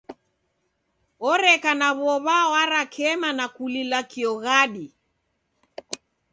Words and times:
Oreka 1.31 1.71
na 1.79 1.89
w'ow'a 1.99 2.39
warakema 2.51 3.29
na 3.37 3.45
kulila 3.55 3.99
kioghadi. 4.11 4.85